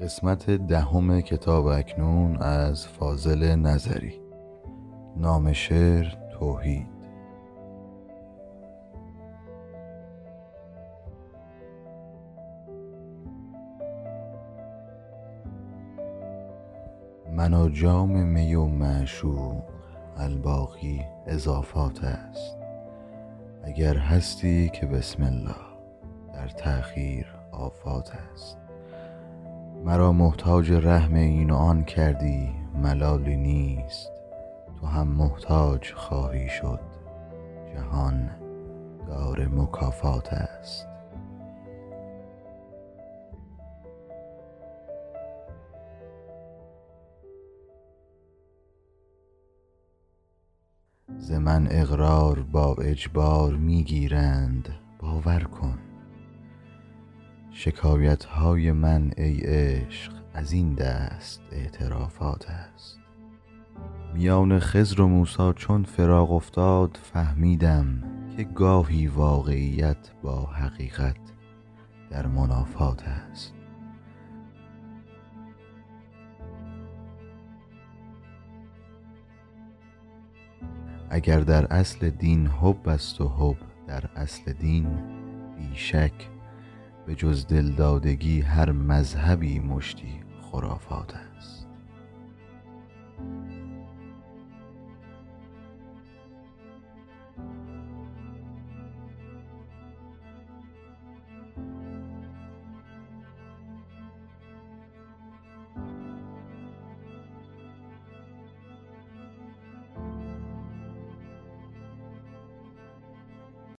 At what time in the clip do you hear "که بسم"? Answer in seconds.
24.68-25.22